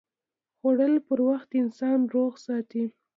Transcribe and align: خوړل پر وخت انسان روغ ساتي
خوړل 0.57 0.95
پر 1.07 1.19
وخت 1.29 1.49
انسان 1.61 1.99
روغ 2.13 2.33
ساتي 2.45 2.83